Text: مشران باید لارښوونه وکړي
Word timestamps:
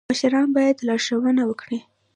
مشران 0.11 0.47
باید 0.55 0.77
لارښوونه 0.87 1.43
وکړي 1.45 1.79